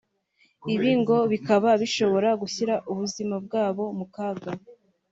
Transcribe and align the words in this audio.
ibi 0.73 0.89
ngo 0.99 1.17
bikaba 1.31 1.69
bishobora 1.81 2.29
gushyira 2.41 2.75
ubuzima 2.91 3.35
bwabo 3.45 3.83
mu 3.97 4.05
kaga 4.15 4.51